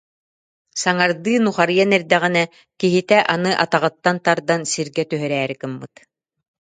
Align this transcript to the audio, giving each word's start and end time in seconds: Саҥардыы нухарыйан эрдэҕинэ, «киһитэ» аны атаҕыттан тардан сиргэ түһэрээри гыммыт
Саҥардыы 0.81 1.35
нухарыйан 1.45 1.91
эрдэҕинэ, 1.97 2.43
«киһитэ» 2.79 3.17
аны 3.33 3.51
атаҕыттан 3.63 4.17
тардан 4.25 4.61
сиргэ 4.71 5.03
түһэрээри 5.09 5.55
гыммыт 5.61 5.93